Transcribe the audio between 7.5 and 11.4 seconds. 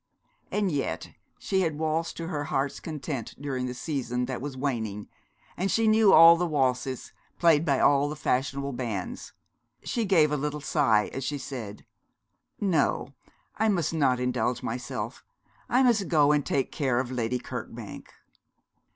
by all the fashionable bands. She gave a little sigh, as she